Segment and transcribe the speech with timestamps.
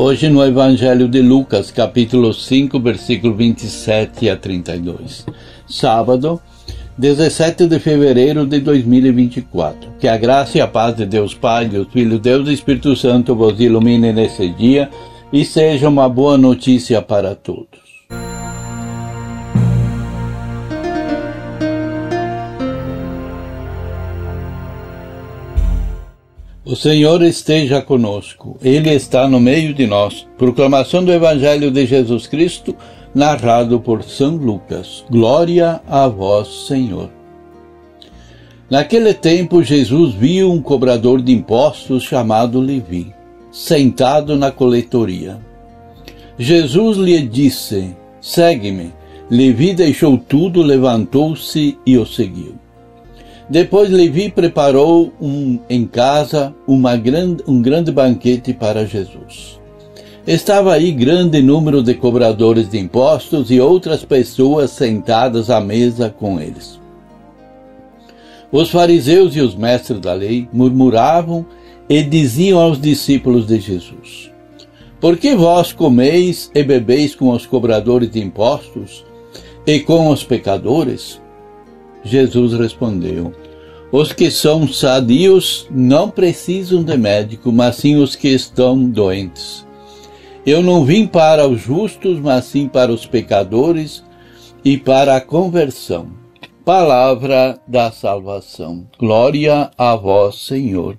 [0.00, 5.26] Hoje no Evangelho de Lucas, capítulo 5, versículo 27 a 32.
[5.66, 6.40] Sábado,
[6.96, 9.90] 17 de fevereiro de 2024.
[9.98, 13.34] Que a graça e a paz de Deus Pai, Deus Filho, Deus e Espírito Santo
[13.34, 14.88] vos ilumine nesse dia
[15.32, 17.87] e seja uma boa notícia para todos.
[26.68, 30.28] O Senhor esteja conosco, Ele está no meio de nós.
[30.36, 32.76] Proclamação do Evangelho de Jesus Cristo,
[33.14, 35.02] narrado por São Lucas.
[35.10, 37.08] Glória a vós, Senhor.
[38.68, 43.14] Naquele tempo, Jesus viu um cobrador de impostos chamado Levi,
[43.50, 45.38] sentado na coletoria.
[46.38, 48.92] Jesus lhe disse: Segue-me.
[49.30, 52.56] Levi deixou tudo, levantou-se e o seguiu.
[53.50, 59.58] Depois Levi preparou um, em casa uma grande, um grande banquete para Jesus.
[60.26, 66.38] Estava aí grande número de cobradores de impostos e outras pessoas sentadas à mesa com
[66.38, 66.78] eles.
[68.52, 71.46] Os fariseus e os mestres da lei murmuravam
[71.88, 74.30] e diziam aos discípulos de Jesus:
[75.00, 79.06] Por que vós comeis e bebeis com os cobradores de impostos
[79.66, 81.18] e com os pecadores?
[82.02, 83.32] Jesus respondeu:
[83.90, 89.66] Os que são sadios não precisam de médico, mas sim os que estão doentes.
[90.46, 94.02] Eu não vim para os justos, mas sim para os pecadores
[94.64, 96.08] e para a conversão.
[96.64, 98.86] Palavra da salvação.
[98.98, 100.98] Glória a vós, Senhor.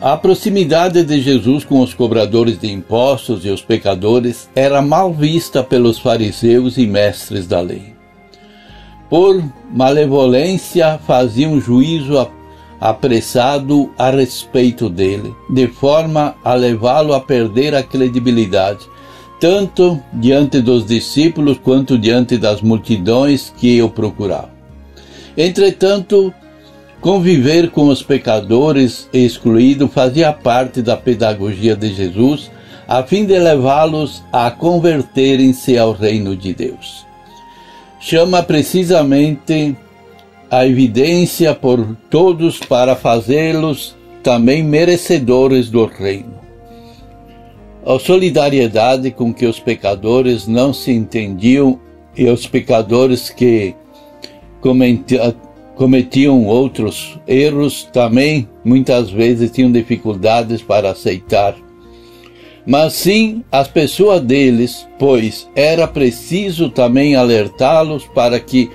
[0.00, 5.60] A proximidade de Jesus com os cobradores de impostos e os pecadores era mal vista
[5.60, 7.94] pelos fariseus e mestres da lei.
[9.10, 9.42] Por
[9.72, 12.30] malevolência faziam juízo
[12.80, 18.86] apressado a respeito dele, de forma a levá-lo a perder a credibilidade,
[19.40, 24.50] tanto diante dos discípulos quanto diante das multidões que o procuravam.
[25.36, 26.32] Entretanto,
[27.00, 32.50] Conviver com os pecadores excluídos fazia parte da pedagogia de Jesus,
[32.88, 37.06] a fim de levá-los a converterem-se ao reino de Deus.
[38.00, 39.76] Chama precisamente
[40.50, 46.38] a evidência por todos para fazê-los também merecedores do reino.
[47.86, 51.78] A solidariedade com que os pecadores não se entendiam
[52.16, 53.74] e os pecadores que
[55.78, 61.54] cometiam outros erros, também muitas vezes tinham dificuldades para aceitar.
[62.66, 68.68] Mas sim as pessoas deles, pois era preciso também alertá-los para que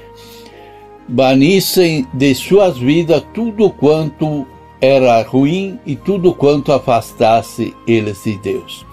[1.07, 4.47] banissem de suas vidas tudo quanto
[4.79, 8.85] era ruim e tudo quanto afastasse eles de Deus.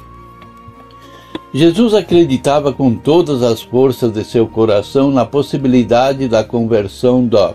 [1.55, 7.55] Jesus acreditava com todas as forças de seu coração na possibilidade da conversão da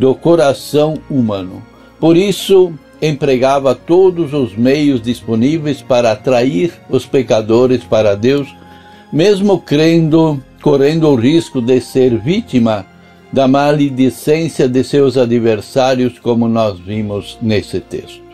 [0.00, 1.62] do coração humano.
[2.00, 2.72] Por isso,
[3.02, 8.48] empregava todos os meios disponíveis para atrair os pecadores para Deus,
[9.12, 12.86] mesmo crendo, correndo o risco de ser vítima
[13.30, 18.29] da maledicência de seus adversários, como nós vimos nesse texto.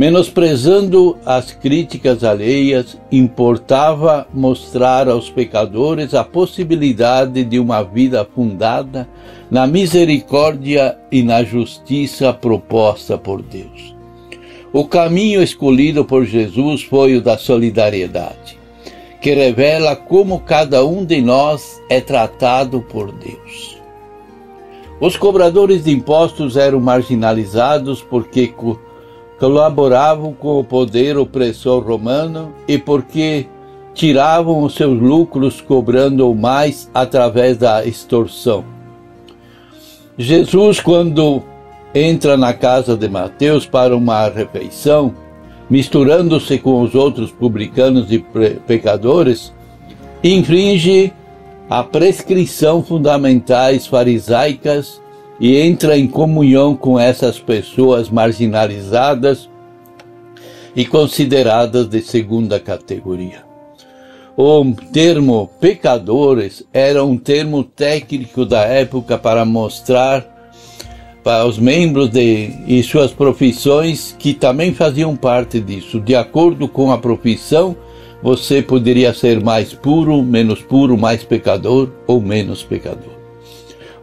[0.00, 9.06] Menosprezando as críticas alheias, importava mostrar aos pecadores a possibilidade de uma vida fundada
[9.50, 13.94] na misericórdia e na justiça proposta por Deus.
[14.72, 18.58] O caminho escolhido por Jesus foi o da solidariedade,
[19.20, 23.78] que revela como cada um de nós é tratado por Deus.
[24.98, 28.46] Os cobradores de impostos eram marginalizados porque
[29.40, 33.46] colaboravam com o poder opressor romano e porque
[33.94, 38.62] tiravam os seus lucros cobrando mais através da extorsão.
[40.18, 41.42] Jesus, quando
[41.94, 45.14] entra na casa de Mateus para uma refeição,
[45.70, 48.18] misturando-se com os outros publicanos e
[48.66, 49.54] pecadores,
[50.22, 51.14] infringe
[51.70, 55.00] a prescrição fundamentais farisaicas
[55.40, 59.48] e entra em comunhão com essas pessoas marginalizadas
[60.76, 63.42] e consideradas de segunda categoria.
[64.36, 70.26] O termo pecadores era um termo técnico da época para mostrar
[71.22, 76.00] para os membros de, e suas profissões que também faziam parte disso.
[76.00, 77.76] De acordo com a profissão,
[78.22, 83.12] você poderia ser mais puro, menos puro, mais pecador ou menos pecador.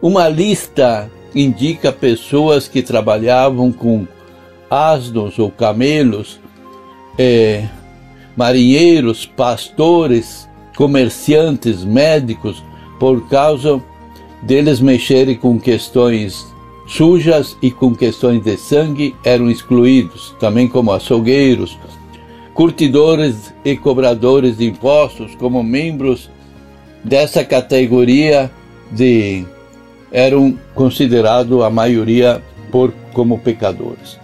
[0.02, 1.10] Uma lista
[1.42, 4.08] indica pessoas que trabalhavam com
[4.70, 6.40] asnos ou camelos,
[7.18, 7.68] é,
[8.36, 12.64] marinheiros, pastores, comerciantes, médicos,
[13.00, 13.82] por causa
[14.44, 16.46] deles mexerem com questões
[16.88, 21.78] sujas e com questões de sangue eram excluídos, também como açougueiros,
[22.54, 26.30] curtidores e cobradores de impostos, como membros
[27.04, 28.50] dessa categoria
[28.92, 29.46] de
[30.12, 34.20] eram considerados a maioria por como pecadores.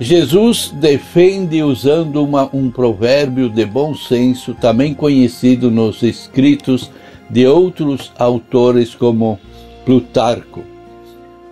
[0.00, 6.90] Jesus defende usando uma, um provérbio de bom senso, também conhecido nos escritos
[7.30, 9.38] de outros autores como
[9.84, 10.64] Plutarco.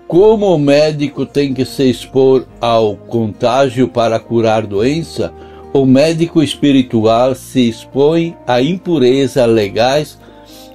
[0.09, 5.33] Como o médico tem que se expor ao contágio para curar doença,
[5.73, 10.19] o médico espiritual se expõe a impurezas legais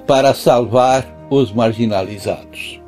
[0.06, 2.85] para salvar os marginalizados.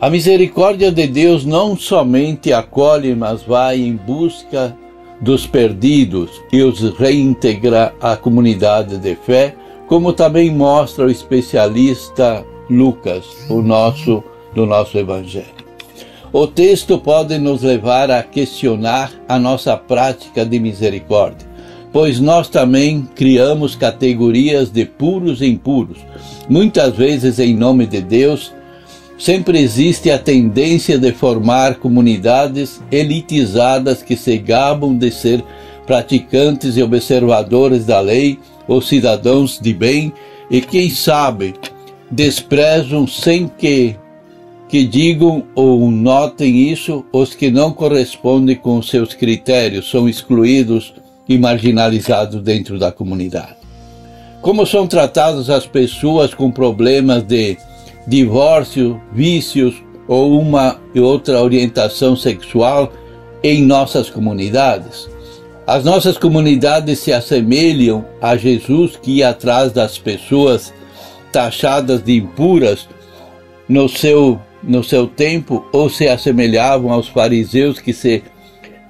[0.00, 4.74] A misericórdia de Deus não somente acolhe, mas vai em busca
[5.20, 9.54] dos perdidos e os reintegra à comunidade de fé,
[9.86, 14.24] como também mostra o especialista Lucas, o nosso
[14.54, 15.60] do nosso evangelho.
[16.32, 21.46] O texto pode nos levar a questionar a nossa prática de misericórdia,
[21.92, 25.98] pois nós também criamos categorias de puros e impuros,
[26.48, 28.50] muitas vezes em nome de Deus
[29.20, 35.44] sempre existe a tendência de formar comunidades elitizadas que se gabam de ser
[35.86, 40.10] praticantes e observadores da lei ou cidadãos de bem
[40.50, 41.54] e, quem sabe,
[42.10, 43.94] desprezam sem que,
[44.68, 50.94] que digam ou notem isso os que não correspondem com seus critérios, são excluídos
[51.28, 53.56] e marginalizados dentro da comunidade.
[54.40, 57.58] Como são tratadas as pessoas com problemas de
[58.10, 62.92] divórcio, vícios ou uma e outra orientação sexual
[63.40, 65.08] em nossas comunidades.
[65.64, 70.74] As nossas comunidades se assemelham a Jesus que ia atrás das pessoas
[71.30, 72.88] taxadas de impuras
[73.68, 78.24] no seu, no seu tempo ou se assemelhavam aos fariseus que se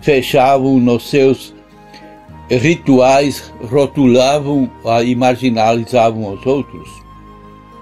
[0.01, 1.55] fechavam nos seus
[2.51, 4.71] rituais, rotulavam
[5.05, 7.10] e marginalizavam os outros.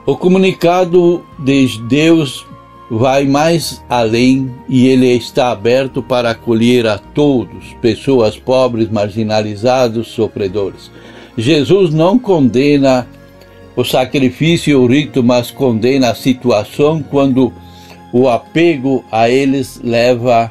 [0.09, 2.47] O comunicado de Deus
[2.91, 10.91] vai mais além e ele está aberto para acolher a todos, pessoas pobres, marginalizados, sofredores.
[11.37, 13.07] Jesus não condena
[13.77, 17.53] o sacrifício e o rito, mas condena a situação quando
[18.11, 20.51] o apego a eles leva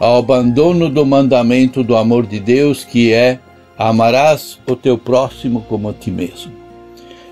[0.00, 3.38] ao abandono do mandamento do amor de Deus, que é
[3.76, 6.57] amarás o teu próximo como a ti mesmo.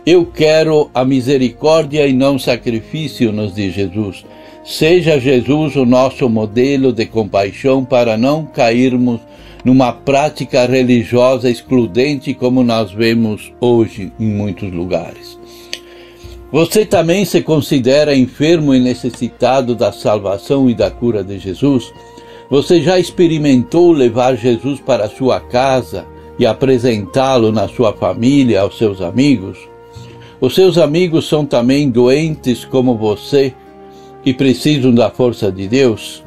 [0.06, 4.24] Eu quero a misericórdia e não sacrifício, nos diz Jesus.
[4.64, 9.20] Seja Jesus o nosso modelo de compaixão para não cairmos
[9.64, 15.36] numa prática religiosa excludente como nós vemos hoje em muitos lugares.
[16.52, 21.92] Você também se considera enfermo e necessitado da salvação e da cura de Jesus?
[22.48, 26.06] Você já experimentou levar Jesus para sua casa
[26.38, 29.58] e apresentá-lo na sua família, aos seus amigos?
[30.40, 33.54] Os seus amigos são também doentes como você
[34.24, 36.22] e precisam da força de Deus?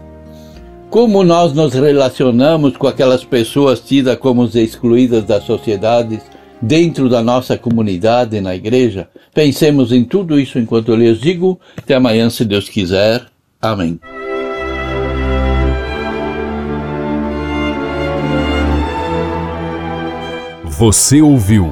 [0.90, 6.20] Como nós nos relacionamos com aquelas pessoas tidas como excluídas da sociedade
[6.60, 9.08] dentro da nossa comunidade na igreja?
[9.32, 11.60] Pensemos em tudo isso enquanto eu lhes digo.
[11.78, 13.28] Até amanhã, se Deus quiser.
[13.62, 14.00] Amém.
[20.66, 21.72] Você ouviu